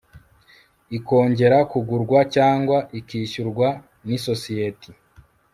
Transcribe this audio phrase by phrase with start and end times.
[0.97, 3.67] ikongera kugurwa cyangwa ikishyurwa
[4.05, 4.91] n isosiyeti